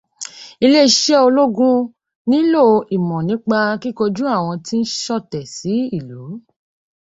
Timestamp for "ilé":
0.65-0.79